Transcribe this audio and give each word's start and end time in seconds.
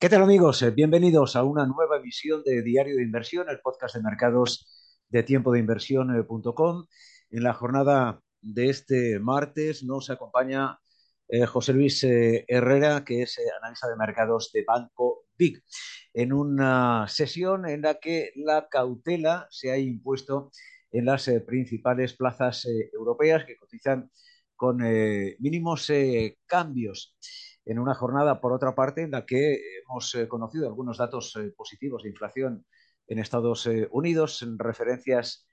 ¿Qué 0.00 0.08
tal 0.08 0.22
amigos? 0.22 0.62
Eh, 0.62 0.70
Bienvenidos 0.70 1.34
a 1.34 1.42
una 1.42 1.66
nueva 1.66 1.96
emisión 1.96 2.44
de 2.44 2.62
Diario 2.62 2.94
de 2.96 3.02
Inversión, 3.02 3.50
el 3.50 3.58
podcast 3.58 3.96
de 3.96 4.02
mercados 4.02 4.64
de 5.08 5.24
tiempo 5.24 5.50
de 5.50 5.58
inversión.com. 5.58 6.86
En 7.30 7.42
la 7.42 7.52
jornada 7.52 8.20
de 8.40 8.68
este 8.70 9.18
martes 9.18 9.82
nos 9.82 10.08
acompaña 10.08 10.78
eh, 11.26 11.46
José 11.46 11.72
Luis 11.72 12.04
eh, 12.04 12.44
Herrera, 12.46 13.04
que 13.04 13.22
es 13.22 13.38
eh, 13.38 13.42
analista 13.60 13.88
de 13.88 13.96
mercados 13.96 14.52
de 14.52 14.62
Banco 14.64 15.24
Big, 15.36 15.64
en 16.14 16.32
una 16.32 17.06
sesión 17.08 17.68
en 17.68 17.82
la 17.82 17.94
que 17.94 18.30
la 18.36 18.68
cautela 18.68 19.48
se 19.50 19.72
ha 19.72 19.78
impuesto 19.78 20.52
en 20.92 21.06
las 21.06 21.26
eh, 21.26 21.40
principales 21.40 22.14
plazas 22.14 22.66
eh, 22.66 22.88
europeas 22.92 23.44
que 23.44 23.56
cotizan 23.56 24.12
con 24.54 24.78
mínimos 25.38 25.88
cambios 26.46 27.16
en 27.68 27.78
una 27.78 27.94
jornada, 27.94 28.40
por 28.40 28.54
otra 28.54 28.74
parte, 28.74 29.02
en 29.02 29.10
la 29.10 29.26
que 29.26 29.60
hemos 29.82 30.14
eh, 30.14 30.26
conocido 30.26 30.66
algunos 30.66 30.96
datos 30.96 31.36
eh, 31.36 31.52
positivos 31.54 32.02
de 32.02 32.08
inflación 32.08 32.64
en 33.06 33.18
Estados 33.18 33.66
eh, 33.66 33.86
Unidos, 33.92 34.42
en 34.42 34.58
referencias 34.58 35.44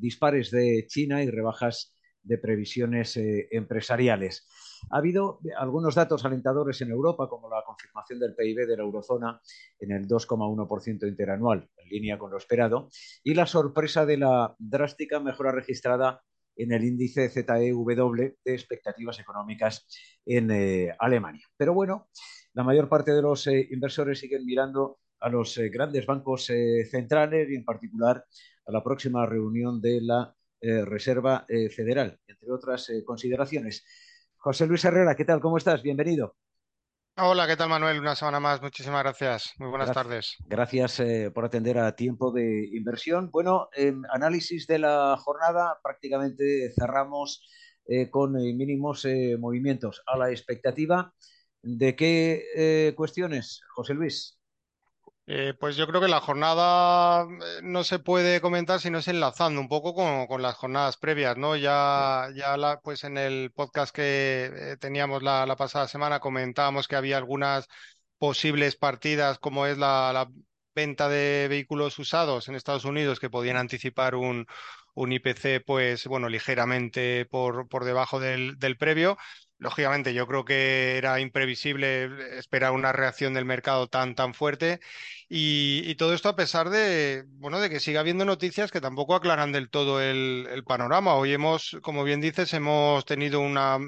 dispares 0.00 0.50
de 0.50 0.84
China 0.88 1.22
y 1.22 1.30
rebajas 1.30 1.94
de 2.24 2.38
previsiones 2.38 3.16
empresariales. 3.52 4.48
Ha 4.90 4.98
habido 4.98 5.38
algunos 5.56 5.94
datos 5.94 6.24
alentadores 6.24 6.80
en 6.80 6.90
Europa, 6.90 7.28
como 7.28 7.48
la 7.48 7.62
confirmación 7.64 8.18
del 8.18 8.34
PIB 8.34 8.66
de 8.66 8.76
la 8.76 8.82
eurozona 8.82 9.40
en 9.78 9.92
el 9.92 10.08
2,1% 10.08 11.06
interanual, 11.06 11.70
en 11.76 11.88
línea 11.88 12.18
con 12.18 12.32
lo 12.32 12.38
esperado, 12.38 12.88
y 13.22 13.34
la 13.34 13.46
sorpresa 13.46 14.04
de 14.04 14.16
la 14.16 14.56
drástica 14.58 15.20
mejora 15.20 15.52
registrada 15.52 16.20
en 16.62 16.72
el 16.72 16.84
índice 16.84 17.28
ZEW 17.28 17.84
de 18.14 18.34
expectativas 18.44 19.18
económicas 19.18 19.86
en 20.24 20.50
eh, 20.50 20.94
Alemania. 20.98 21.46
Pero 21.56 21.74
bueno, 21.74 22.08
la 22.54 22.64
mayor 22.64 22.88
parte 22.88 23.12
de 23.12 23.22
los 23.22 23.46
eh, 23.46 23.68
inversores 23.70 24.18
siguen 24.18 24.44
mirando 24.44 24.98
a 25.20 25.28
los 25.28 25.56
eh, 25.58 25.68
grandes 25.68 26.06
bancos 26.06 26.50
centrales 26.90 27.48
y 27.50 27.54
en 27.54 27.64
particular 27.64 28.24
a 28.66 28.72
la 28.72 28.82
próxima 28.82 29.26
reunión 29.26 29.80
de 29.80 30.00
la 30.00 30.34
Reserva 30.62 31.46
Federal, 31.74 32.20
entre 32.26 32.52
otras 32.52 32.92
consideraciones. 33.06 33.82
José 34.36 34.66
Luis 34.66 34.84
Herrera, 34.84 35.14
¿qué 35.16 35.24
tal? 35.24 35.40
¿Cómo 35.40 35.56
estás? 35.56 35.82
Bienvenido. 35.82 36.36
Hola, 37.16 37.46
¿qué 37.46 37.56
tal 37.56 37.68
Manuel? 37.68 38.00
Una 38.00 38.16
semana 38.16 38.40
más. 38.40 38.60
Muchísimas 38.62 39.02
gracias. 39.04 39.52
Muy 39.58 39.68
buenas 39.68 39.92
Gracias, 39.92 39.92
tardes. 39.92 40.42
gracias 40.44 41.00
eh, 41.00 41.30
por 41.34 41.44
atender 41.44 41.78
a 41.78 41.96
tiempo 41.96 42.32
de 42.32 42.68
inversión. 42.72 43.30
Bueno, 43.32 43.68
eh, 43.76 43.94
análisis 44.12 44.66
de 44.66 44.78
la 44.80 45.16
jornada, 45.18 45.78
prácticamente 45.82 46.72
cerramos 46.78 47.44
eh, 47.86 48.10
con 48.10 48.36
eh, 48.38 48.54
mínimos 48.54 49.04
eh, 49.06 49.36
movimientos 49.38 50.02
a 50.06 50.18
la 50.18 50.30
expectativa. 50.30 51.14
¿De 51.62 51.94
qué 51.96 52.94
cuestiones, 52.96 53.60
José 53.74 53.94
Luis? 53.94 54.39
Eh, 55.32 55.54
pues 55.60 55.76
yo 55.76 55.86
creo 55.86 56.00
que 56.00 56.08
la 56.08 56.20
jornada 56.20 57.22
eh, 57.24 57.60
no 57.62 57.84
se 57.84 58.00
puede 58.00 58.40
comentar 58.40 58.80
si 58.80 58.90
no 58.90 58.98
es 58.98 59.06
enlazando 59.06 59.60
un 59.60 59.68
poco 59.68 59.94
con, 59.94 60.26
con 60.26 60.42
las 60.42 60.56
jornadas 60.56 60.96
previas, 60.96 61.36
¿no? 61.36 61.54
Ya, 61.56 62.28
ya 62.34 62.56
la, 62.56 62.80
pues 62.80 63.04
en 63.04 63.16
el 63.16 63.52
podcast 63.54 63.94
que 63.94 64.50
eh, 64.72 64.76
teníamos 64.80 65.22
la, 65.22 65.46
la 65.46 65.54
pasada 65.56 65.86
semana 65.86 66.18
comentábamos 66.20 66.88
que 66.88 66.96
había 66.96 67.16
algunas 67.16 67.68
posibles 68.18 68.74
partidas, 68.76 69.38
como 69.38 69.66
es 69.66 69.78
la, 69.78 70.12
la 70.12 70.28
venta 70.74 71.08
de 71.08 71.46
vehículos 71.48 71.98
usados 72.00 72.48
en 72.48 72.56
Estados 72.56 72.84
Unidos, 72.84 73.20
que 73.20 73.30
podían 73.30 73.56
anticipar 73.56 74.16
un, 74.16 74.46
un 74.94 75.12
IPC, 75.12 75.60
pues 75.64 76.06
bueno, 76.08 76.28
ligeramente 76.28 77.24
por, 77.26 77.68
por 77.68 77.84
debajo 77.84 78.18
del, 78.20 78.58
del 78.58 78.76
previo. 78.76 79.16
Lógicamente, 79.60 80.14
yo 80.14 80.26
creo 80.26 80.46
que 80.46 80.96
era 80.96 81.20
imprevisible 81.20 82.38
esperar 82.38 82.72
una 82.72 82.92
reacción 82.92 83.34
del 83.34 83.44
mercado 83.44 83.88
tan, 83.88 84.14
tan 84.14 84.32
fuerte. 84.32 84.80
Y, 85.28 85.94
todo 85.96 86.14
esto 86.14 86.30
a 86.30 86.34
pesar 86.36 86.70
de, 86.70 87.24
bueno, 87.34 87.60
de 87.60 87.68
que 87.68 87.78
siga 87.78 88.00
habiendo 88.00 88.24
noticias 88.24 88.70
que 88.70 88.80
tampoco 88.80 89.14
aclaran 89.14 89.52
del 89.52 89.68
todo 89.68 90.00
el, 90.00 90.64
panorama. 90.66 91.14
Hoy 91.14 91.34
hemos, 91.34 91.76
como 91.82 92.04
bien 92.04 92.22
dices, 92.22 92.54
hemos 92.54 93.04
tenido 93.04 93.40
una 93.40 93.78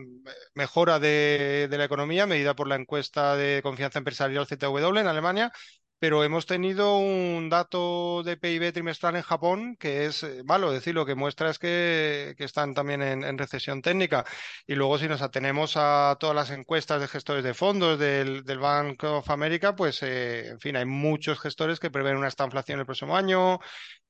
mejora 0.54 0.98
de, 0.98 1.68
la 1.70 1.84
economía 1.84 2.26
medida 2.26 2.54
por 2.54 2.68
la 2.68 2.76
encuesta 2.76 3.34
de 3.36 3.60
confianza 3.62 3.98
empresarial 3.98 4.46
ZW 4.46 4.98
en 4.98 5.06
Alemania. 5.06 5.52
Pero 6.02 6.24
hemos 6.24 6.46
tenido 6.46 6.98
un 6.98 7.48
dato 7.48 8.24
de 8.24 8.36
PIB 8.36 8.72
trimestral 8.72 9.14
en 9.14 9.22
Japón 9.22 9.76
que 9.76 10.06
es 10.06 10.24
eh, 10.24 10.42
malo, 10.44 10.72
decir, 10.72 10.94
lo 10.96 11.06
que 11.06 11.14
muestra 11.14 11.48
es 11.48 11.60
que, 11.60 12.34
están 12.38 12.74
también 12.74 13.02
en, 13.02 13.22
en 13.22 13.38
recesión 13.38 13.82
técnica. 13.82 14.24
Y 14.66 14.74
luego 14.74 14.98
si 14.98 15.06
nos 15.06 15.22
atenemos 15.22 15.74
a 15.76 16.16
todas 16.18 16.34
las 16.34 16.50
encuestas 16.50 17.00
de 17.00 17.06
gestores 17.06 17.44
de 17.44 17.54
fondos 17.54 18.00
del, 18.00 18.42
del 18.42 18.58
Bank 18.58 19.04
of 19.04 19.30
America, 19.30 19.76
pues 19.76 20.02
eh, 20.02 20.48
en 20.48 20.58
fin, 20.58 20.74
hay 20.76 20.86
muchos 20.86 21.38
gestores 21.38 21.78
que 21.78 21.90
prevén 21.90 22.16
una 22.16 22.26
estanflación 22.26 22.80
el 22.80 22.86
próximo 22.86 23.16
año, 23.16 23.60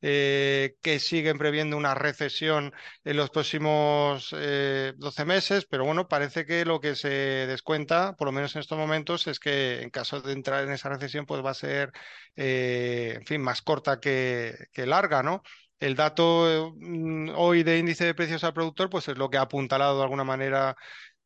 eh, 0.02 0.76
que 0.82 0.98
siguen 0.98 1.38
previendo 1.38 1.76
una 1.76 1.94
recesión 1.94 2.72
en 3.04 3.16
los 3.16 3.30
próximos 3.30 4.34
eh, 4.36 4.92
12 4.96 5.24
meses, 5.24 5.66
pero 5.70 5.84
bueno, 5.84 6.08
parece 6.08 6.44
que 6.44 6.64
lo 6.64 6.80
que 6.80 6.96
se 6.96 7.08
descuenta, 7.08 8.14
por 8.16 8.26
lo 8.26 8.32
menos 8.32 8.54
en 8.54 8.60
estos 8.60 8.78
momentos, 8.78 9.26
es 9.28 9.38
que 9.40 9.82
en 9.82 9.90
caso 9.90 10.20
de 10.20 10.32
entrar 10.32 10.64
en 10.64 10.72
esa 10.72 10.88
recesión, 10.88 11.24
pues 11.26 11.44
va 11.44 11.50
a 11.50 11.54
ser, 11.54 11.92
eh, 12.36 13.14
en 13.16 13.26
fin, 13.26 13.40
más 13.42 13.62
corta 13.62 14.00
que, 14.00 14.54
que 14.72 14.86
larga, 14.86 15.22
¿no? 15.22 15.42
El 15.78 15.96
dato 15.96 16.74
mm, 16.76 17.30
hoy 17.36 17.62
de 17.62 17.78
índice 17.78 18.04
de 18.04 18.14
precios 18.14 18.44
al 18.44 18.54
productor, 18.54 18.90
pues 18.90 19.08
es 19.08 19.18
lo 19.18 19.30
que 19.30 19.38
ha 19.38 19.42
apuntalado 19.42 19.96
de 19.98 20.02
alguna 20.04 20.24
manera 20.24 20.76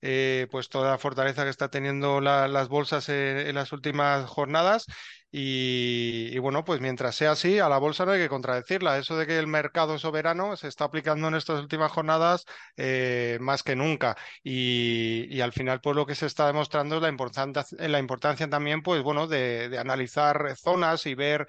eh, 0.09 0.47
pues 0.51 0.69
toda 0.69 0.91
la 0.93 0.99
fortaleza 0.99 1.43
que 1.45 1.51
está 1.51 1.69
teniendo 1.69 2.21
la- 2.21 2.47
las 2.47 2.69
bolsas 2.69 3.09
en, 3.09 3.55
las 3.55 3.73
últimas 3.73 4.27
jornadas. 4.29 4.87
Y, 5.33 6.39
bueno, 6.39 6.65
pues 6.65 6.81
mientras 6.81 7.17
sea 7.17 7.33
así, 7.33 7.59
a 7.59 7.69
la 7.69 7.79
bolsa 7.79 8.07
no 8.07 8.13
hay 8.13 8.21
que 8.21 8.29
contradecirla. 8.29 8.99
Eso 8.99 9.17
de 9.19 9.27
que 9.27 9.39
el 9.39 9.47
mercado 9.49 9.99
soberano 9.99 10.57
se 10.57 10.69
está 10.69 10.85
aplicando 10.85 11.29
en 11.29 11.35
estas 11.35 11.61
últimas 11.61 11.91
jornadas 11.93 12.45
eh, 12.77 13.37
más 13.41 13.63
que 13.63 13.75
nunca. 13.77 14.17
Y, 14.43 15.41
al 15.41 15.53
final, 15.53 15.81
pues 15.81 15.97
lo 15.97 16.07
que 16.07 16.15
se 16.15 16.27
está 16.27 16.47
demostrando 16.47 16.97
es 16.97 17.03
la 17.03 17.09
importancia, 17.09 17.67
la 17.79 17.99
importancia 17.99 18.49
también, 18.49 18.83
pues 18.83 19.03
bueno, 19.03 19.27
de 19.27 19.77
analizar 19.79 20.57
zonas 20.57 21.05
y 21.07 21.15
ver 21.15 21.47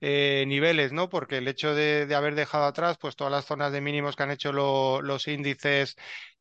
eh, 0.00 0.44
niveles, 0.46 0.92
¿no? 0.92 1.08
Porque 1.08 1.38
el 1.38 1.48
hecho 1.48 1.74
de, 1.74 2.12
haber 2.14 2.34
dejado 2.34 2.64
atrás, 2.66 2.96
pues 3.00 3.16
todas 3.16 3.32
las 3.32 3.44
zonas 3.46 3.72
de 3.72 3.80
mínimos 3.80 4.16
que 4.16 4.22
han 4.24 4.30
hecho 4.30 4.52
lo- 4.52 5.02
los 5.02 5.26
índices 5.28 5.96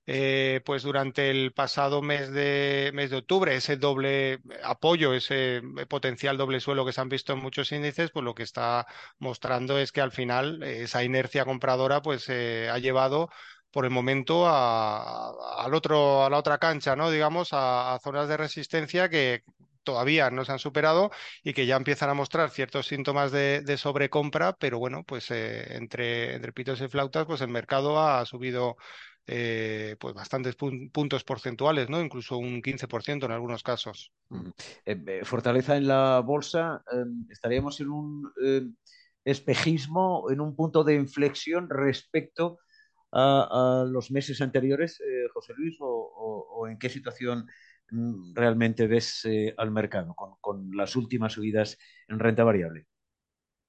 eh, 0.06 0.62
pues 0.66 0.84
durante 0.84 1.30
el 1.30 1.52
pasado 1.54 2.02
mes 2.02 2.32
de, 2.32 2.92
mes 2.94 3.10
de 3.10 3.18
octubre, 3.18 3.56
ese 3.56 3.76
doble 3.78 4.40
apoyo, 4.64 5.14
ese 5.14 5.62
potencial 5.90 6.38
doble 6.38 6.60
suelo 6.62 6.86
que 6.86 6.94
se 6.94 7.02
han 7.02 7.10
visto 7.10 7.34
en 7.34 7.40
muchos 7.40 7.72
índices, 7.72 8.12
pues 8.12 8.24
lo 8.24 8.34
que 8.36 8.44
está 8.44 8.86
mostrando 9.20 9.78
es 9.80 9.92
que 9.92 10.02
al 10.02 10.12
final 10.12 10.64
eh, 10.64 10.84
esa 10.84 11.04
inercia 11.04 11.44
compradora 11.46 12.02
pues 12.02 12.30
ha 12.30 12.78
llevado 12.80 13.30
por 13.72 13.86
el 13.86 13.92
momento 13.92 14.46
a, 14.48 15.30
al 15.64 15.74
otro, 15.74 16.24
a 16.26 16.30
la 16.30 16.38
otra 16.38 16.58
cancha, 16.58 16.96
¿no? 16.96 17.12
Digamos, 17.12 17.50
a 17.52 18.00
zonas 18.04 18.28
de 18.30 18.38
resistencia 18.38 19.10
que 19.10 19.44
todavía 19.88 20.30
no 20.30 20.44
se 20.44 20.52
han 20.52 20.60
superado 20.60 21.12
y 21.44 21.54
que 21.54 21.66
ya 21.66 21.78
empiezan 21.78 22.10
a 22.10 22.14
mostrar 22.14 22.50
ciertos 22.50 22.88
síntomas 22.88 23.32
de, 23.32 23.78
sobrecompra, 23.78 24.52
pero 24.52 24.80
bueno, 24.80 25.06
pues 25.06 25.32
eh, 25.32 25.78
entre, 25.78 26.52
pitos 26.52 26.82
y 26.82 26.90
flautas, 26.90 27.26
pues 27.26 27.40
el 27.40 27.48
mercado 27.48 27.98
ha 27.98 28.26
subido 28.26 28.76
eh, 29.26 29.96
pues 29.98 30.14
bastantes 30.14 30.58
pun- 30.58 30.92
puntos 30.92 31.24
porcentuales, 31.24 31.90
¿no? 31.90 32.02
Incluso 32.02 32.38
un 32.38 32.62
15% 32.62 33.28
en 33.28 33.32
algunos 33.32 33.64
casos. 33.64 34.12
Eh, 34.86 35.22
fortaleza 35.24 35.78
en 35.78 35.88
la 35.88 36.20
bolsa, 36.20 36.84
eh, 36.92 37.06
estaríamos 37.30 37.80
en 37.80 37.90
un 37.90 38.30
eh, 38.44 38.68
espejismo, 39.24 40.30
en 40.30 40.42
un 40.42 40.54
punto 40.54 40.84
de 40.84 40.96
inflexión 40.96 41.70
respecto 41.70 42.60
a, 43.14 43.86
los 43.88 44.12
meses 44.12 44.42
anteriores, 44.42 45.02
José 45.34 45.54
Luis, 45.56 45.78
o, 45.80 46.68
en 46.70 46.78
qué 46.78 46.90
situación 46.90 47.48
realmente 47.90 48.88
ves 48.88 49.26
eh, 49.26 49.54
al 49.58 49.72
mercado 49.72 50.16
con, 50.16 50.76
las 50.76 50.96
últimas 50.96 51.34
subidas 51.34 51.78
en 52.08 52.20
renta 52.20 52.44
variable? 52.44 52.88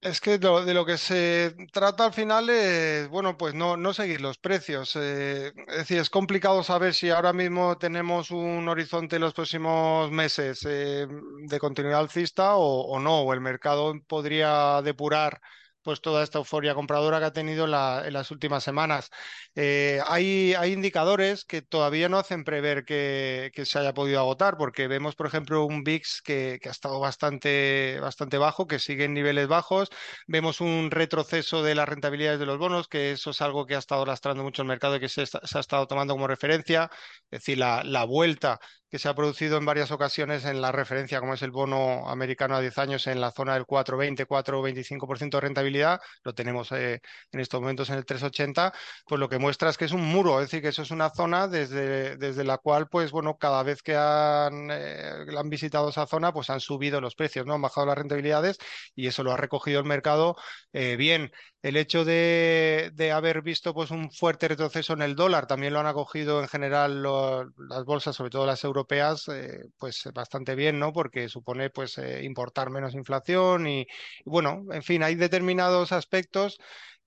Es 0.00 0.20
que 0.20 0.38
de 0.38 0.74
lo 0.74 0.86
que 0.86 0.96
se 0.96 1.56
trata 1.72 2.06
al 2.06 2.12
final 2.12 2.48
es, 2.50 3.08
bueno, 3.08 3.36
pues 3.36 3.54
no, 3.54 3.76
no 3.76 3.92
seguir 3.92 4.20
los 4.20 4.38
precios. 4.38 4.94
eh, 4.94 5.52
es 5.66 5.76
decir, 5.76 5.98
es 5.98 6.08
complicado 6.08 6.62
saber 6.62 6.94
si 6.94 7.10
ahora 7.10 7.32
mismo 7.32 7.76
tenemos 7.78 8.30
un 8.30 8.68
horizonte 8.68 9.16
en 9.16 9.22
los 9.22 9.34
próximos 9.34 10.10
meses 10.12 10.64
eh, 10.68 11.06
de 11.48 11.58
continuidad 11.58 11.98
alcista 12.00 12.56
o 12.56 13.00
no, 13.00 13.22
o 13.22 13.34
el 13.34 13.40
mercado 13.40 13.94
podría 14.06 14.80
depurar 14.82 15.40
pues 15.88 16.02
toda 16.02 16.22
esta 16.22 16.36
euforia 16.36 16.74
compradora 16.74 17.18
que 17.18 17.24
ha 17.24 17.32
tenido 17.32 17.64
en, 17.64 17.70
la- 17.70 18.02
en 18.06 18.12
las 18.12 18.30
últimas 18.30 18.62
semanas. 18.62 19.08
Eh, 19.54 20.00
hay, 20.06 20.52
hay 20.52 20.72
indicadores 20.72 21.46
que 21.46 21.62
todavía 21.62 22.10
no 22.10 22.18
hacen 22.18 22.44
prever 22.44 22.84
que, 22.84 23.50
se 23.64 23.78
haya 23.78 23.94
podido 23.94 24.20
agotar, 24.20 24.58
porque 24.58 24.86
vemos, 24.86 25.14
por 25.16 25.26
ejemplo, 25.26 25.64
un 25.64 25.84
VIX 25.84 26.20
que, 26.22 26.60
ha 26.62 26.68
estado 26.70 27.00
bastante, 27.00 27.98
bastante 28.02 28.36
bajo, 28.36 28.66
que 28.66 28.78
sigue 28.78 29.04
en 29.04 29.14
niveles 29.14 29.48
bajos 29.48 29.88
Vemos 30.26 30.60
un 30.60 30.90
retroceso 30.90 31.62
de 31.62 31.74
las 31.74 31.88
rentabilidades 31.88 32.38
de 32.38 32.44
los 32.46 32.58
bonos, 32.58 32.86
que 32.88 33.12
eso 33.12 33.30
es 33.30 33.40
algo 33.40 33.64
que 33.66 33.74
ha 33.74 33.78
estado 33.78 34.04
lastrando 34.04 34.42
mucho 34.42 34.60
el 34.62 34.68
mercado 34.68 34.96
y 34.96 35.00
que 35.00 35.08
se, 35.08 35.24
se 35.26 35.38
ha 35.56 35.60
estado 35.60 35.86
tomando 35.86 36.12
como 36.14 36.26
referencia, 36.26 36.90
es 37.30 37.40
decir, 37.40 37.56
la, 37.58 37.82
la 37.84 38.04
vuelta 38.04 38.60
que 38.90 38.98
se 38.98 39.08
ha 39.08 39.14
producido 39.14 39.58
en 39.58 39.66
varias 39.66 39.90
ocasiones 39.90 40.44
en 40.44 40.60
la 40.60 40.72
referencia, 40.72 41.20
como 41.20 41.34
es 41.34 41.42
el 41.42 41.50
bono 41.50 42.08
americano 42.08 42.56
a 42.56 42.60
10 42.60 42.78
años 42.78 43.06
en 43.06 43.20
la 43.20 43.32
zona 43.32 43.54
del 43.54 43.64
4,20, 43.64 44.26
4,25% 44.26 45.30
de 45.30 45.40
rentabilidad, 45.40 46.00
lo 46.24 46.34
tenemos 46.34 46.72
eh, 46.72 47.00
en 47.32 47.40
estos 47.40 47.60
momentos 47.60 47.90
en 47.90 47.96
el 47.96 48.06
3,80, 48.06 48.72
pues 49.06 49.18
lo 49.18 49.28
que 49.28 49.38
muestra 49.38 49.70
es 49.70 49.76
que 49.76 49.84
es 49.84 49.92
un 49.92 50.04
muro, 50.04 50.40
es 50.40 50.46
decir, 50.46 50.62
que 50.62 50.68
eso 50.68 50.82
es 50.82 50.90
una 50.90 51.10
zona 51.10 51.48
desde, 51.48 52.16
desde 52.16 52.44
la 52.44 52.58
cual, 52.58 52.88
pues 52.88 53.10
bueno, 53.10 53.36
cada 53.36 53.62
vez 53.62 53.82
que 53.82 53.96
han, 53.96 54.70
eh, 54.70 55.26
han 55.36 55.50
visitado 55.50 55.90
esa 55.90 56.06
zona, 56.06 56.32
pues 56.32 56.50
han 56.50 56.60
subido 56.60 57.00
los 57.00 57.14
precios, 57.14 57.46
¿no? 57.46 57.54
Han 57.54 57.62
bajado 57.62 57.86
las 57.86 57.98
rentabilidades 57.98 58.58
y 58.94 59.06
eso 59.06 59.22
lo 59.22 59.32
ha 59.32 59.36
recogido 59.36 59.80
el 59.80 59.86
mercado 59.86 60.36
eh, 60.72 60.96
bien. 60.96 61.30
El 61.62 61.76
hecho 61.76 62.04
de, 62.04 62.90
de, 62.94 63.10
haber 63.12 63.42
visto 63.42 63.74
pues 63.74 63.90
un 63.90 64.12
fuerte 64.12 64.46
retroceso 64.46 64.92
en 64.92 65.02
el 65.02 65.16
dólar 65.16 65.46
también 65.48 65.72
lo 65.72 65.80
han 65.80 65.86
acogido 65.86 66.40
en 66.40 66.46
general 66.48 67.02
las 67.02 67.84
bolsas, 67.84 68.14
sobre 68.14 68.30
todo 68.30 68.46
las 68.46 68.60
europeas, 68.78 69.28
eh, 69.28 69.64
pues 69.78 70.08
bastante 70.14 70.54
bien, 70.54 70.78
¿no? 70.78 70.92
Porque 70.92 71.28
supone 71.28 71.70
pues 71.70 71.98
eh, 71.98 72.24
importar 72.24 72.70
menos 72.70 72.94
inflación 72.94 73.66
y, 73.66 73.80
y, 73.82 73.86
bueno, 74.24 74.64
en 74.72 74.82
fin, 74.82 75.02
hay 75.02 75.14
determinados 75.14 75.92
aspectos 75.92 76.58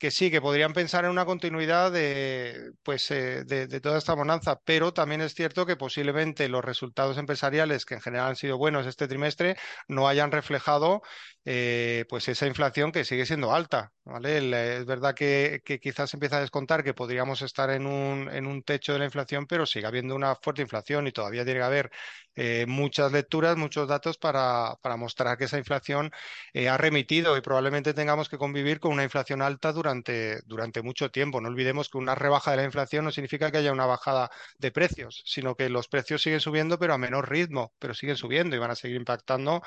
que 0.01 0.09
sí, 0.09 0.31
que 0.31 0.41
podrían 0.41 0.73
pensar 0.73 1.05
en 1.05 1.11
una 1.11 1.25
continuidad 1.25 1.91
de, 1.91 2.71
pues, 2.81 3.11
eh, 3.11 3.43
de, 3.45 3.67
toda 3.81 3.99
esta 3.99 4.15
bonanza, 4.15 4.59
pero 4.65 4.93
también 4.93 5.21
es 5.21 5.35
cierto 5.35 5.67
que 5.67 5.75
posiblemente 5.75 6.49
los 6.49 6.65
resultados 6.65 7.19
empresariales, 7.19 7.85
que 7.85 7.93
en 7.93 8.01
general 8.01 8.29
han 8.29 8.35
sido 8.35 8.57
buenos 8.57 8.87
este 8.87 9.07
trimestre, 9.07 9.57
no 9.87 10.07
hayan 10.07 10.31
reflejado 10.31 11.03
eh, 11.45 12.05
pues 12.09 12.27
esa 12.29 12.47
inflación 12.47 12.91
que 12.91 13.05
sigue 13.05 13.27
siendo 13.27 13.53
alta. 13.53 13.91
¿vale? 14.03 14.37
El, 14.37 14.53
es 14.55 14.85
verdad 14.87 15.13
que, 15.13 15.61
que, 15.63 15.79
quizás 15.79 16.11
empieza 16.15 16.37
a 16.37 16.41
descontar 16.41 16.83
que 16.83 16.95
podríamos 16.95 17.43
estar 17.43 17.69
en 17.69 17.85
un, 17.85 18.27
en 18.31 18.47
un 18.47 18.63
techo 18.63 18.93
de 18.93 18.99
la 18.99 19.05
inflación, 19.05 19.45
pero 19.45 19.67
sigue 19.67 19.85
habiendo 19.85 20.15
una 20.15 20.35
fuerte 20.35 20.63
inflación 20.63 21.05
y 21.05 21.11
todavía 21.11 21.45
tiene 21.45 21.59
que 21.59 21.65
haber 21.65 21.91
eh, 22.35 22.65
muchas 22.67 23.11
lecturas, 23.11 23.57
muchos 23.57 23.87
datos 23.87 24.17
para, 24.17 24.75
para 24.81 24.97
mostrar 24.97 25.37
que 25.37 25.45
esa 25.45 25.57
inflación 25.57 26.11
eh, 26.53 26.69
ha 26.69 26.77
remitido 26.77 27.37
y 27.37 27.41
probablemente 27.41 27.93
tengamos 27.93 28.29
que 28.29 28.37
convivir 28.37 28.79
con 28.79 28.93
una 28.93 29.03
inflación 29.03 29.41
alta 29.41 29.73
durante, 29.73 30.41
durante 30.45 30.81
mucho 30.81 31.11
tiempo. 31.11 31.41
No 31.41 31.49
olvidemos 31.49 31.89
que 31.89 31.97
una 31.97 32.15
rebaja 32.15 32.51
de 32.51 32.57
la 32.57 32.63
inflación 32.63 33.05
no 33.05 33.11
significa 33.11 33.51
que 33.51 33.57
haya 33.57 33.71
una 33.71 33.85
bajada 33.85 34.29
de 34.57 34.71
precios, 34.71 35.23
sino 35.25 35.55
que 35.55 35.69
los 35.69 35.87
precios 35.87 36.21
siguen 36.21 36.39
subiendo, 36.39 36.79
pero 36.79 36.93
a 36.93 36.97
menor 36.97 37.29
ritmo, 37.29 37.73
pero 37.79 37.93
siguen 37.93 38.15
subiendo 38.17 38.55
y 38.55 38.59
van 38.59 38.71
a 38.71 38.75
seguir 38.75 38.97
impactando 38.97 39.61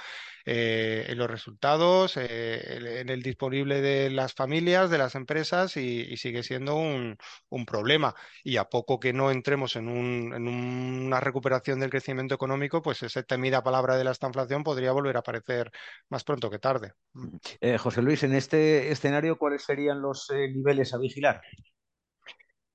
eh, 0.47 1.07
en 1.09 1.19
los 1.19 1.31
resultados, 1.31 2.17
en 2.17 3.09
el 3.09 3.23
disponible 3.23 3.81
de 3.81 4.11
las 4.11 4.35
familias, 4.35 4.91
de 4.91 4.99
las 4.99 5.15
empresas 5.15 5.77
y, 5.77 6.03
y 6.03 6.17
sigue 6.19 6.43
siendo 6.43 6.77
un, 6.77 7.17
un, 7.49 7.67
problema. 7.67 8.15
Y 8.43 8.57
a 8.59 8.65
poco 8.65 9.01
que 9.01 9.13
no 9.13 9.31
entremos 9.31 9.77
en, 9.77 9.89
un, 9.89 10.33
en, 10.35 10.49
una 10.49 11.21
recuperación 11.21 11.81
del 11.81 11.91
crecimiento 11.91 12.35
económico, 12.35 12.54
pues 12.83 13.03
esa 13.03 13.23
temida 13.23 13.63
palabra 13.63 13.97
de 13.97 14.05
la 14.05 14.11
estanflación 14.11 14.63
podría 14.63 14.93
volver 14.93 15.17
a 15.17 15.21
aparecer 15.21 15.71
más 16.09 16.25
pronto 16.25 16.51
que 16.51 16.59
tarde. 16.59 16.93
Eh, 17.61 17.79
José 17.79 18.03
Luis, 18.03 18.23
en 18.23 18.35
este 18.35 18.91
escenario, 18.91 19.37
¿cuáles 19.39 19.65
serían 19.65 20.01
los 20.01 20.31
eh, 20.31 20.49
niveles 20.49 20.95
a 20.95 20.99
vigilar? 20.99 21.41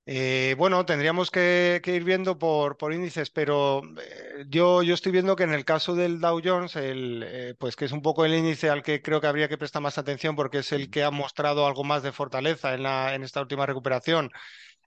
Eh, 0.06 0.56
bueno, 0.58 0.84
tendríamos 0.86 1.30
que, 1.30 1.80
que, 1.84 1.94
ir 1.94 2.02
viendo 2.02 2.36
por, 2.36 2.76
por 2.76 2.92
índices, 2.92 3.30
pero 3.30 3.82
eh, 4.02 4.44
yo, 4.48 4.82
yo, 4.82 4.94
estoy 4.94 5.12
viendo 5.12 5.36
que 5.36 5.44
en 5.44 5.52
el 5.52 5.64
caso 5.64 5.94
del 5.94 6.20
Dow 6.20 6.40
Jones, 6.42 6.74
el, 6.74 7.22
eh, 7.24 7.54
pues 7.58 7.76
que 7.76 7.84
es 7.84 7.92
un 7.92 8.02
poco 8.02 8.24
el 8.24 8.34
índice 8.34 8.70
al 8.70 8.82
que 8.82 9.02
creo 9.02 9.20
que 9.20 9.28
habría 9.28 9.48
que 9.48 9.58
prestar 9.58 9.82
más 9.82 9.98
atención 9.98 10.34
porque 10.34 10.58
es 10.58 10.72
el 10.72 10.90
que 10.90 11.04
ha 11.04 11.12
mostrado 11.12 11.64
algo 11.64 11.84
más 11.84 12.02
de 12.02 12.10
fortaleza 12.10 12.74
en, 12.74 12.82
la, 12.82 13.14
en 13.14 13.22
esta 13.22 13.40
última 13.40 13.66
recuperación 13.66 14.32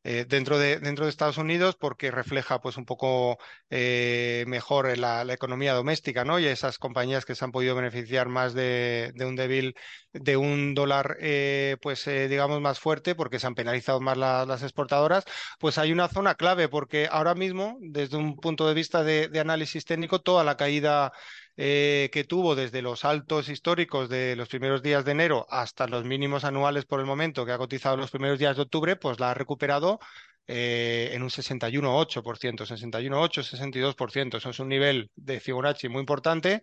eh, 0.03 0.25
dentro, 0.27 0.59
de, 0.59 0.79
dentro 0.79 1.05
de 1.05 1.09
Estados 1.09 1.37
Unidos 1.37 1.75
porque 1.79 2.11
refleja 2.11 2.59
pues 2.59 2.77
un 2.77 2.85
poco 2.85 3.37
eh, 3.69 4.43
mejor 4.47 4.97
la, 4.97 5.23
la, 5.23 5.33
economía 5.33 5.73
doméstica, 5.73 6.25
¿no? 6.25 6.39
Y 6.39 6.45
esas 6.45 6.77
compañías 6.77 7.25
que 7.25 7.35
se 7.35 7.45
han 7.45 7.51
podido 7.51 7.75
beneficiar 7.75 8.27
más 8.27 8.53
de, 8.53 9.13
de 9.15 9.25
un 9.25 9.35
débil, 9.35 9.75
de 10.11 10.37
un 10.37 10.73
dólar, 10.73 11.17
eh, 11.21 11.77
pues 11.81 12.05
digamos 12.05 12.59
más 12.61 12.79
fuerte 12.79 13.15
porque 13.15 13.39
se 13.39 13.47
han 13.47 13.55
penalizado 13.55 14.01
más 14.01 14.17
la, 14.17 14.45
las 14.45 14.63
exportadoras, 14.63 15.23
pues 15.59 15.77
hay 15.77 15.91
una 15.91 16.07
zona 16.09 16.35
clave 16.35 16.67
porque 16.67 17.07
ahora 17.09 17.35
mismo, 17.35 17.77
desde 17.81 18.17
un 18.17 18.35
punto 18.35 18.67
de 18.67 18.73
vista 18.73 19.03
de 19.03 19.39
análisis 19.39 19.85
técnico, 19.85 20.21
toda 20.21 20.43
la 20.43 20.57
caída 20.57 21.13
eh, 21.57 22.09
que 22.11 22.23
tuvo 22.23 22.55
desde 22.55 22.81
los 22.81 23.05
altos 23.05 23.49
históricos 23.49 24.09
de 24.09 24.35
los 24.35 24.49
primeros 24.49 24.81
días 24.81 25.05
de 25.05 25.11
enero 25.11 25.45
hasta 25.49 25.87
los 25.87 26.03
mínimos 26.03 26.43
anuales 26.43 26.85
por 26.85 26.99
el 26.99 27.05
momento 27.05 27.45
que 27.45 27.51
ha 27.51 27.57
cotizado 27.57 27.97
los 27.97 28.11
primeros 28.11 28.39
días 28.39 28.55
de 28.55 28.63
octubre, 28.63 28.95
pues 28.95 29.19
la 29.19 29.31
ha 29.31 29.33
recuperado 29.33 29.99
eh, 30.47 31.11
en 31.13 31.23
un 31.23 31.29
61,8%, 31.29 32.65
61,8, 32.65 33.43
62%. 33.43 34.37
Eso 34.37 34.49
es 34.49 34.59
un 34.59 34.69
nivel 34.69 35.09
de 35.15 35.39
Fibonacci 35.39 35.89
muy 35.89 35.99
importante 36.01 36.61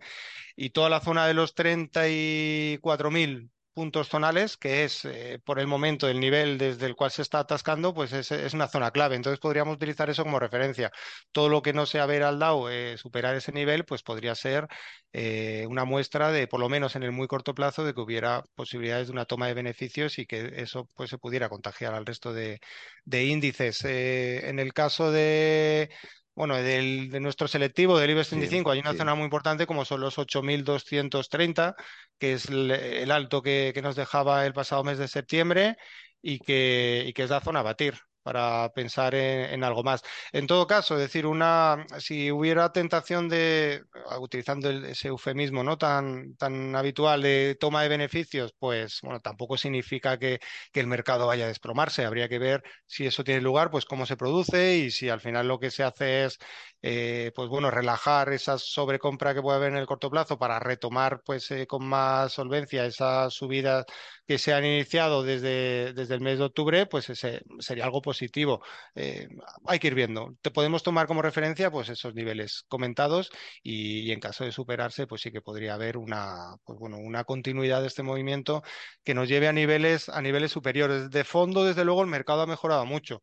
y 0.55 0.69
toda 0.71 0.89
la 0.89 0.99
zona 0.99 1.25
de 1.25 1.33
los 1.33 1.55
34.000 1.55 3.49
puntos 3.73 4.09
zonales, 4.09 4.57
que 4.57 4.83
es 4.83 5.05
eh, 5.05 5.39
por 5.43 5.59
el 5.59 5.67
momento 5.67 6.07
el 6.07 6.19
nivel 6.19 6.57
desde 6.57 6.85
el 6.85 6.95
cual 6.95 7.11
se 7.11 7.21
está 7.21 7.39
atascando, 7.39 7.93
pues 7.93 8.13
es, 8.13 8.31
es, 8.31 8.53
una 8.53 8.67
zona 8.67 8.91
clave. 8.91 9.15
Entonces 9.15 9.39
podríamos 9.39 9.75
utilizar 9.75 10.09
eso 10.09 10.23
como 10.23 10.39
referencia. 10.39 10.91
Todo 11.31 11.49
lo 11.49 11.61
que 11.61 11.73
no 11.73 11.85
sea 11.85 12.05
ver 12.05 12.23
al 12.23 12.39
DAO 12.39 12.69
eh, 12.69 12.97
superar 12.97 13.35
ese 13.35 13.51
nivel, 13.51 13.85
pues 13.85 14.03
podría 14.03 14.35
ser 14.35 14.67
eh, 15.13 15.65
una 15.69 15.85
muestra 15.85 16.31
de, 16.31 16.47
por 16.47 16.59
lo 16.59 16.69
menos 16.69 16.95
en 16.95 17.03
el 17.03 17.11
muy 17.11 17.27
corto 17.27 17.53
plazo, 17.55 17.83
de 17.83 17.93
que 17.93 18.01
hubiera 18.01 18.43
posibilidades 18.55 19.07
de 19.07 19.13
una 19.13 19.25
toma 19.25 19.47
de 19.47 19.53
beneficios 19.53 20.19
y 20.19 20.25
que 20.25 20.51
eso 20.57 20.87
pues 20.95 21.09
se 21.09 21.17
pudiera 21.17 21.49
contagiar 21.49 21.93
al 21.93 22.05
resto 22.05 22.33
de, 22.33 22.59
de 23.05 23.25
índices. 23.25 23.83
En 23.85 24.59
el 24.59 24.73
caso 24.73 25.11
de 25.11 25.89
bueno, 26.35 26.55
del, 26.55 27.09
de 27.09 27.19
nuestro 27.19 27.47
selectivo 27.47 27.97
del 27.97 28.11
IBEX 28.11 28.29
35 28.29 28.71
sí, 28.71 28.73
hay 28.73 28.79
una 28.79 28.91
sí. 28.93 28.97
zona 28.97 29.15
muy 29.15 29.25
importante 29.25 29.67
como 29.67 29.85
son 29.85 30.01
los 30.01 30.17
8.230, 30.17 31.75
que 32.17 32.33
es 32.33 32.45
el, 32.45 32.71
el 32.71 33.11
alto 33.11 33.41
que, 33.41 33.71
que, 33.73 33.81
nos 33.81 33.95
dejaba 33.95 34.45
el 34.45 34.53
pasado 34.53 34.83
mes 34.83 34.97
de 34.97 35.07
septiembre 35.07 35.77
y 36.21 36.39
que, 36.39 37.03
y 37.07 37.13
que 37.13 37.23
es 37.23 37.29
la 37.29 37.41
zona 37.41 37.59
a 37.59 37.63
batir 37.63 37.95
para 38.23 38.69
pensar 38.73 39.15
en, 39.15 39.53
en, 39.53 39.63
algo 39.63 39.83
más. 39.83 40.01
En 40.31 40.47
todo 40.47 40.67
caso, 40.67 40.95
es 40.95 41.01
decir, 41.01 41.25
una, 41.25 41.85
si 41.99 42.31
hubiera 42.31 42.71
tentación 42.71 43.29
de, 43.29 43.83
utilizando 44.19 44.69
el, 44.69 44.85
ese 44.85 45.09
eufemismo 45.09 45.63
no 45.63 45.77
tan, 45.77 46.35
tan 46.35 46.75
habitual 46.75 47.21
de 47.21 47.57
toma 47.59 47.83
de 47.83 47.89
beneficios, 47.89 48.53
pues 48.59 48.99
bueno, 49.01 49.19
tampoco 49.19 49.57
significa 49.57 50.17
que, 50.17 50.39
que, 50.71 50.79
el 50.79 50.87
mercado 50.87 51.27
vaya 51.27 51.45
a 51.45 51.47
desplomarse. 51.47 52.05
Habría 52.05 52.29
que 52.29 52.39
ver 52.39 52.63
si 52.85 53.05
eso 53.05 53.23
tiene 53.23 53.41
lugar, 53.41 53.71
pues 53.71 53.85
cómo 53.85 54.05
se 54.05 54.17
produce 54.17 54.77
y 54.77 54.91
si 54.91 55.09
al 55.09 55.21
final 55.21 55.47
lo 55.47 55.59
que 55.59 55.71
se 55.71 55.83
hace 55.83 56.25
es, 56.25 56.37
eh, 56.81 57.31
pues 57.35 57.49
bueno, 57.49 57.71
relajar 57.71 58.31
esa 58.33 58.57
sobrecompra 58.57 59.33
que 59.33 59.41
puede 59.41 59.57
haber 59.57 59.71
en 59.71 59.77
el 59.77 59.85
corto 59.87 60.09
plazo 60.09 60.37
para 60.37 60.59
retomar, 60.59 61.21
pues 61.25 61.49
eh, 61.51 61.67
con 61.67 61.85
más 61.85 62.33
solvencia 62.33 62.85
esas 62.85 63.33
subidas 63.33 63.85
que 64.25 64.37
se 64.37 64.53
han 64.53 64.65
iniciado 64.65 65.23
desde, 65.23 65.93
desde 65.93 66.15
el 66.15 66.21
mes 66.21 66.37
de 66.39 66.45
octubre, 66.45 66.85
pues 66.85 67.09
ese 67.09 67.41
sería 67.59 67.83
algo 67.85 68.01
positivo. 68.01 68.61
Eh, 68.95 69.27
hay 69.67 69.79
que 69.79 69.87
ir 69.87 69.95
viendo. 69.95 70.35
Te 70.41 70.51
podemos 70.51 70.83
tomar 70.83 71.07
como 71.07 71.21
referencia 71.21 71.69
pues 71.71 71.89
esos 71.89 72.13
niveles 72.15 72.63
comentados 72.67 73.29
y, 73.63 73.99
y, 74.07 74.11
en 74.11 74.19
caso 74.19 74.43
de 74.43 74.51
superarse, 74.51 75.07
pues 75.07 75.21
sí 75.21 75.31
que 75.31 75.41
podría 75.41 75.73
haber 75.73 75.97
una, 75.97 76.55
pues 76.63 76.79
bueno, 76.79 76.97
una 76.97 77.23
continuidad 77.23 77.81
de 77.81 77.87
este 77.87 78.03
movimiento 78.03 78.63
que 79.03 79.13
nos 79.13 79.27
lleve 79.27 79.47
a 79.47 79.53
niveles, 79.53 80.09
a 80.09 80.21
niveles 80.21 80.51
superiores. 80.51 81.09
De 81.09 81.23
fondo, 81.23 81.65
desde 81.65 81.85
luego, 81.85 82.01
el 82.01 82.07
mercado 82.07 82.41
ha 82.41 82.47
mejorado 82.47 82.85
mucho. 82.85 83.21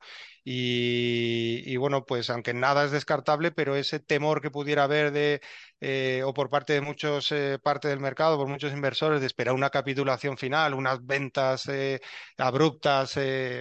Y, 0.50 1.76
bueno, 1.76 2.06
pues 2.06 2.30
aunque 2.30 2.54
nada 2.54 2.84
es 2.86 2.90
descartable, 2.90 3.50
pero 3.52 3.76
ese 3.76 4.00
temor 4.00 4.40
que 4.40 4.50
pudiera 4.50 4.84
haber 4.84 5.12
de, 5.12 5.42
eh, 5.80 6.22
o 6.24 6.32
por 6.32 6.48
parte 6.48 6.72
de 6.72 6.80
muchos, 6.80 7.30
eh, 7.32 7.58
parte 7.62 7.88
del 7.88 8.00
mercado, 8.00 8.38
por 8.38 8.48
muchos 8.48 8.72
inversores, 8.72 9.20
de 9.20 9.26
esperar 9.26 9.54
una 9.54 9.68
capitulación 9.68 10.38
final, 10.38 10.72
unas 10.72 11.04
ventas 11.04 11.68
eh, 11.68 12.00
abruptas, 12.38 13.18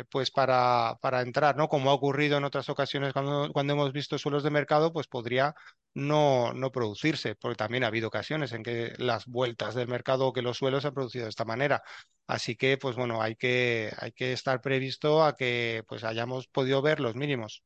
pues 0.10 0.32
para, 0.32 0.98
para 1.02 1.22
entrar, 1.22 1.58
¿no? 1.58 1.68
Como 1.68 1.90
ha 1.90 1.94
ocurrido 1.94 2.38
en 2.38 2.46
otras 2.46 2.70
ocasiones 2.70 3.12
cuando, 3.12 3.52
cuando 3.52 3.74
hemos 3.74 3.92
visto 3.92 4.18
suelos 4.18 4.44
de 4.44 4.50
mercado, 4.52 4.94
pues 4.94 5.08
podría 5.08 5.54
no, 5.98 6.54
no 6.54 6.72
producirse, 6.72 7.34
porque 7.36 7.56
también 7.56 7.84
ha 7.84 7.88
habido 7.88 8.10
ocasiones 8.10 8.54
en 8.54 8.62
que 8.62 8.94
las 9.00 9.26
vueltas 9.26 9.74
del 9.74 9.88
mercado 9.88 10.28
o 10.28 10.34
que 10.34 10.44
los 10.44 10.58
suelos 10.58 10.84
se 10.84 10.90
han 10.90 10.94
producido 10.94 11.24
de 11.24 11.32
esta 11.32 11.44
manera. 11.44 11.82
Así 12.28 12.56
que, 12.56 12.78
pues 12.78 12.96
bueno, 12.96 13.20
hay 13.20 13.36
que, 13.36 13.92
hay 13.98 14.12
que 14.12 14.32
estar 14.32 14.62
previsto 14.62 15.24
a 15.24 15.36
que 15.36 15.84
pues 15.88 16.04
hayamos 16.04 16.48
podido 16.50 16.84
ver 16.84 17.00
los 17.00 17.16
mínimos. 17.16 17.64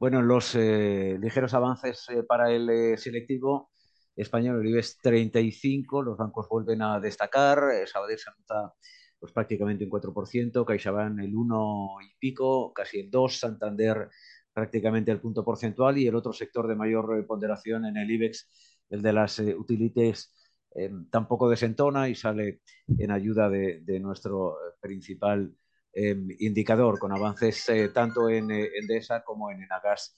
Bueno, 0.00 0.20
los 0.20 0.56
eh, 0.56 1.16
ligeros 1.20 1.54
avances 1.54 2.06
eh, 2.08 2.24
para 2.24 2.50
el 2.50 2.68
eh, 2.68 2.96
selectivo 2.96 3.70
español, 4.16 4.60
el 4.60 4.70
IBEX 4.70 4.98
35, 4.98 6.02
los 6.02 6.18
bancos 6.18 6.48
vuelven 6.48 6.82
a 6.82 6.98
destacar, 6.98 7.86
Sabadell 7.86 8.18
se 8.18 8.30
anota 8.30 8.74
pues 9.18 9.32
prácticamente 9.32 9.84
un 9.84 9.90
4%, 9.90 10.64
CaixaBank 10.64 11.20
el 11.20 11.36
1 11.36 11.88
y 12.02 12.18
pico, 12.18 12.72
casi 12.72 13.00
el 13.00 13.10
2, 13.10 13.38
Santander 13.38 14.08
prácticamente 14.56 15.12
el 15.12 15.20
punto 15.20 15.44
porcentual 15.44 15.98
y 15.98 16.06
el 16.06 16.14
otro 16.14 16.32
sector 16.32 16.66
de 16.66 16.74
mayor 16.74 17.26
ponderación 17.26 17.84
en 17.84 17.98
el 17.98 18.10
IBEX, 18.10 18.48
el 18.88 19.02
de 19.02 19.12
las 19.12 19.38
eh, 19.38 19.54
utilities, 19.54 20.32
eh, 20.74 20.90
tampoco 21.10 21.48
desentona 21.48 22.08
y 22.08 22.14
sale 22.14 22.62
en 22.98 23.10
ayuda 23.10 23.50
de, 23.50 24.00
nuestro 24.00 24.56
principal 24.80 25.54
eh, 25.92 26.16
indicador, 26.38 26.98
con 26.98 27.12
avances 27.12 27.66
tanto 27.92 28.30
en 28.30 28.50
Endesa 28.50 29.22
como 29.22 29.50
en 29.50 29.62
Enagas 29.62 30.16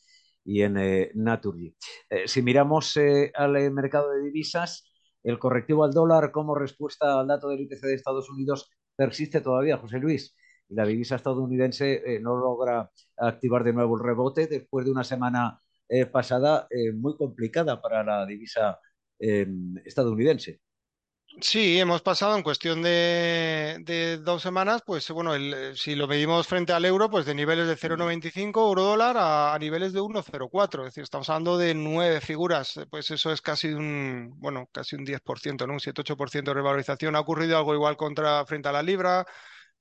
y 0.49 0.63
en 0.63 0.79
eh, 0.79 1.11
Naturgy. 1.15 1.77
Eh, 2.09 2.27
si 2.27 2.41
miramos 2.41 2.97
eh, 2.97 3.31
al 3.35 3.71
mercado 3.71 4.11
de 4.13 4.23
divisas, 4.23 4.91
el 5.23 5.39
correctivo 5.39 5.85
al 5.85 5.93
dólar 5.93 6.31
como 6.33 6.55
respuesta 6.55 7.21
al 7.21 7.27
dato 7.27 7.49
del 7.49 7.61
IPC 7.61 7.83
de 7.83 7.95
Estados 7.95 8.31
Unidos 8.31 8.71
persiste 8.97 9.43
todavía, 9.43 9.77
José 9.77 9.99
Luis. 9.99 10.35
Y 10.69 10.75
la 10.75 10.85
divisa 10.85 11.17
estadounidense 11.17 12.21
no 12.21 12.37
logra 12.37 12.91
activar 13.17 13.65
de 13.65 13.73
nuevo 13.73 13.97
el 13.97 14.05
rebote 14.05 14.47
después 14.47 14.85
de 14.85 14.93
una 14.93 15.05
semana 15.05 15.61
pasada 16.13 16.69
muy 16.95 17.17
complicada 17.17 17.81
para 17.81 18.05
la 18.05 18.27
divisa 18.27 18.79
estadounidense. 19.19 20.61
Sí, 21.41 21.79
hemos 21.79 22.03
pasado 22.03 22.37
en 22.37 22.43
cuestión 22.43 22.83
de, 22.83 24.19
dos 24.25 24.43
semanas, 24.43 24.83
pues 24.85 25.09
bueno, 25.11 25.35
el, 25.35 25.77
si 25.77 25.95
lo 25.95 26.09
medimos 26.09 26.49
frente 26.49 26.73
al 26.73 26.85
euro, 26.85 27.09
pues 27.09 27.27
de 27.27 27.35
niveles 27.35 27.69
de 27.69 27.77
0,95 27.77 28.61
euro 28.67 28.83
dólar 28.83 29.17
a, 29.19 29.57
niveles 29.61 29.93
de 29.93 30.01
1,04. 30.01 30.81
Es 30.81 30.85
decir, 30.87 31.05
estamos 31.05 31.31
hablando 31.31 31.57
de 31.57 31.75
nueve 31.75 32.21
figuras, 32.21 32.81
pues 32.91 33.11
eso 33.13 33.31
es 33.31 33.41
casi 33.41 33.69
un, 33.69 34.35
bueno, 34.39 34.69
casi 34.73 34.97
un 34.97 35.05
10%, 35.07 35.67
¿no? 35.67 35.75
Un 35.75 35.81
7-8% 35.81 36.51
de 36.51 36.55
revalorización. 36.55 37.15
Ha 37.15 37.21
ocurrido 37.21 37.57
algo 37.57 37.75
igual 37.75 37.97
contra 37.97 38.45
frente 38.45 38.69
a 38.69 38.73
la 38.73 38.83
libra. 38.83 39.25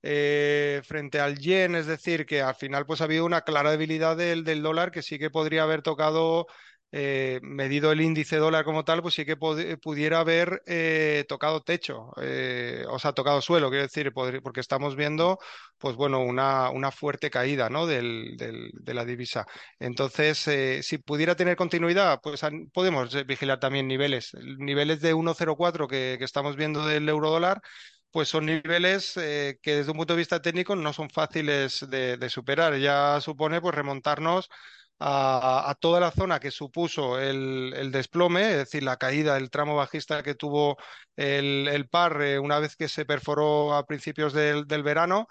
Eh, 0.03 0.81
frente 0.85 1.19
al 1.19 1.37
yen, 1.39 1.75
es 1.75 1.87
decir, 1.87 2.25
que 2.25 2.41
al 2.41 2.55
final 2.55 2.85
pues 2.85 3.01
ha 3.01 3.05
habido 3.05 3.25
una 3.25 3.41
clara 3.41 3.71
debilidad 3.71 4.15
del, 4.15 4.43
del 4.43 4.61
dólar 4.61 4.91
que 4.91 5.01
sí 5.01 5.17
que 5.19 5.29
podría 5.29 5.63
haber 5.63 5.81
tocado 5.81 6.45
eh, 6.91 7.39
medido 7.41 7.91
el 7.91 7.99
índice 8.01 8.37
dólar 8.37 8.63
como 8.63 8.85
tal, 8.85 9.01
pues 9.01 9.15
sí 9.15 9.25
que 9.25 9.35
pudiera 9.35 10.19
haber 10.19 10.61
eh, 10.65 11.25
tocado 11.27 11.61
techo, 11.61 12.11
o 12.89 12.99
sea, 12.99 13.11
tocado 13.13 13.41
suelo, 13.41 13.69
quiero 13.69 13.83
decir, 13.83 14.13
porque 14.13 14.59
estamos 14.61 14.95
viendo, 14.95 15.37
pues 15.77 15.95
bueno, 15.95 16.21
una, 16.21 16.69
una 16.69 16.91
fuerte 16.91 17.29
caída, 17.29 17.69
¿no? 17.69 17.85
De 17.87 18.93
la 18.93 19.05
divisa. 19.05 19.45
Entonces, 19.79 20.37
si 20.85 20.97
pudiera 20.99 21.35
tener 21.35 21.55
continuidad, 21.57 22.19
pues 22.21 22.41
podemos 22.73 23.25
vigilar 23.25 23.59
también 23.59 23.87
niveles. 23.87 24.31
Niveles 24.57 25.01
de 25.01 25.13
1,04 25.13 25.87
que, 25.87 26.15
que 26.17 26.25
estamos 26.25 26.55
viendo 26.55 26.85
del 26.85 27.07
euro 27.09 27.29
dólar 27.29 27.61
pues 28.11 28.29
son 28.29 28.45
niveles 28.45 29.13
que 29.15 29.57
desde 29.63 29.91
un 29.91 29.97
punto 29.97 30.13
de 30.13 30.17
vista 30.19 30.41
técnico 30.41 30.75
no 30.75 30.93
son 30.93 31.09
fáciles 31.09 31.85
de, 31.89 32.29
superar. 32.29 32.77
Ya 32.77 33.19
supone 33.21 33.61
pues 33.61 33.75
remontarnos 33.75 34.49
a, 34.99 35.75
toda 35.79 35.99
la 35.99 36.11
zona 36.11 36.39
que 36.39 36.51
supuso 36.51 37.19
el, 37.19 37.91
desplome, 37.91 38.51
es 38.51 38.57
decir, 38.57 38.83
la 38.83 38.97
caída, 38.97 39.35
del 39.35 39.49
tramo 39.49 39.75
bajista 39.75 40.23
que 40.23 40.35
tuvo 40.35 40.77
el, 41.15 41.87
par 41.89 42.21
eh, 42.21 42.39
una 42.39 42.59
vez 42.59 42.75
que 42.75 42.87
se 42.87 43.05
perforó 43.05 43.75
a 43.75 43.85
principios 43.85 44.33
del, 44.33 44.65
verano 44.83 45.27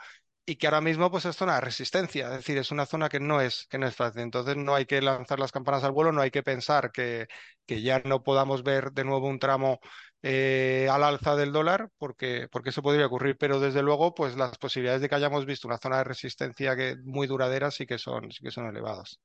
y 0.48 0.56
que 0.56 0.68
ahora 0.68 0.80
mismo 0.80 1.10
pues 1.10 1.24
es 1.24 1.36
zona 1.36 1.56
de 1.56 1.60
resistencia, 1.62 2.26
es 2.28 2.36
decir, 2.38 2.56
es 2.58 2.70
una 2.70 2.86
zona 2.86 3.08
que 3.08 3.18
no 3.18 3.40
es, 3.40 3.66
que 3.68 3.78
no 3.78 3.86
es 3.86 3.96
fácil. 3.96 4.22
Entonces 4.22 4.56
no 4.56 4.74
hay 4.74 4.86
que 4.86 5.02
lanzar 5.02 5.40
las 5.40 5.50
campanas 5.52 5.82
al 5.84 5.92
vuelo, 5.92 6.12
no 6.12 6.20
hay 6.22 6.30
que 6.30 6.42
pensar 6.44 6.92
que, 6.92 7.26
que 7.66 7.82
ya 7.82 8.00
no 8.04 8.22
podamos 8.22 8.62
ver 8.62 8.92
de 8.92 9.04
nuevo 9.04 9.26
un 9.28 9.40
tramo 9.40 9.80
eh, 10.28 10.88
al 10.90 11.04
alza 11.04 11.36
del 11.36 11.52
dólar, 11.52 11.88
porque, 11.98 12.48
porque 12.50 12.70
eso 12.70 12.82
podría 12.82 13.06
ocurrir, 13.06 13.36
pero 13.38 13.60
desde 13.60 13.80
luego 13.80 14.12
pues 14.12 14.36
las 14.36 14.58
posibilidades 14.58 15.00
de 15.00 15.08
que 15.08 15.14
hayamos 15.14 15.46
visto 15.46 15.68
una 15.68 15.78
zona 15.78 15.98
de 15.98 16.04
resistencia 16.04 16.74
que, 16.74 16.96
muy 17.04 17.28
duradera 17.28 17.70
sí 17.70 17.86
que 17.86 17.96
son, 17.96 18.32
sí 18.32 18.42
que 18.42 18.50
son 18.50 18.66
elevadas. 18.66 19.20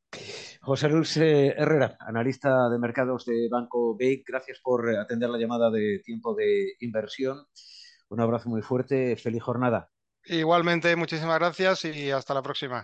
José 0.62 0.90
Luis 0.90 1.18
eh, 1.18 1.56
Herrera, 1.58 1.98
analista 2.02 2.70
de 2.70 2.78
mercados 2.78 3.26
de 3.26 3.48
Banco 3.50 3.98
B, 3.98 4.24
gracias 4.28 4.60
por 4.62 4.88
atender 4.96 5.32
la 5.32 5.40
llamada 5.40 5.72
de 5.72 6.02
tiempo 6.06 6.36
de 6.36 6.74
inversión. 6.82 7.48
Un 8.10 8.22
abrazo 8.22 8.50
muy 8.50 8.62
fuerte, 8.62 9.16
feliz 9.16 9.42
jornada. 9.42 9.90
Igualmente, 10.26 10.96
muchísimas 10.96 11.40
gracias 11.40 11.84
y 11.86 12.12
hasta 12.12 12.36
la 12.36 12.44
próxima. 12.44 12.80